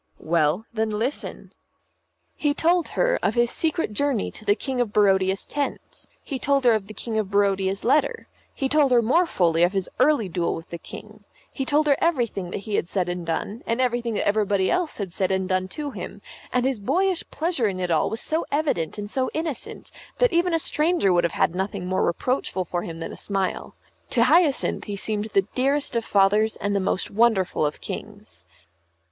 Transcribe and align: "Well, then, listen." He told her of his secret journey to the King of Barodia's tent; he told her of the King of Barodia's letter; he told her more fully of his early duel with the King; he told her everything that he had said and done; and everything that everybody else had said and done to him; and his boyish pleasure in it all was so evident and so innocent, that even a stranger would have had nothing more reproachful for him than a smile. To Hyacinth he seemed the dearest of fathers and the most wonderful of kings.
"Well, 0.17 0.65
then, 0.73 0.89
listen." 0.89 1.53
He 2.33 2.55
told 2.55 2.87
her 2.97 3.19
of 3.21 3.35
his 3.35 3.51
secret 3.51 3.93
journey 3.93 4.31
to 4.31 4.43
the 4.43 4.55
King 4.55 4.81
of 4.81 4.91
Barodia's 4.91 5.45
tent; 5.45 6.07
he 6.23 6.39
told 6.39 6.65
her 6.65 6.73
of 6.73 6.87
the 6.87 6.95
King 6.95 7.19
of 7.19 7.29
Barodia's 7.29 7.83
letter; 7.83 8.27
he 8.51 8.67
told 8.67 8.91
her 8.91 9.03
more 9.03 9.27
fully 9.27 9.61
of 9.61 9.73
his 9.73 9.87
early 9.99 10.27
duel 10.27 10.55
with 10.55 10.71
the 10.71 10.79
King; 10.79 11.23
he 11.53 11.65
told 11.65 11.85
her 11.85 11.95
everything 12.01 12.49
that 12.49 12.57
he 12.65 12.73
had 12.77 12.89
said 12.89 13.09
and 13.09 13.27
done; 13.27 13.61
and 13.67 13.79
everything 13.79 14.15
that 14.15 14.27
everybody 14.27 14.71
else 14.71 14.97
had 14.97 15.13
said 15.13 15.31
and 15.31 15.47
done 15.47 15.67
to 15.67 15.91
him; 15.91 16.23
and 16.51 16.65
his 16.65 16.79
boyish 16.79 17.23
pleasure 17.29 17.67
in 17.67 17.79
it 17.79 17.91
all 17.91 18.09
was 18.09 18.21
so 18.21 18.43
evident 18.51 18.97
and 18.97 19.07
so 19.07 19.29
innocent, 19.35 19.91
that 20.17 20.33
even 20.33 20.51
a 20.51 20.57
stranger 20.57 21.13
would 21.13 21.23
have 21.25 21.33
had 21.33 21.53
nothing 21.53 21.85
more 21.85 22.01
reproachful 22.01 22.65
for 22.65 22.81
him 22.81 23.01
than 23.01 23.11
a 23.11 23.15
smile. 23.15 23.75
To 24.09 24.23
Hyacinth 24.23 24.85
he 24.85 24.95
seemed 24.95 25.25
the 25.25 25.45
dearest 25.53 25.95
of 25.95 26.03
fathers 26.03 26.55
and 26.55 26.75
the 26.75 26.79
most 26.79 27.11
wonderful 27.11 27.67
of 27.67 27.81
kings. 27.81 28.47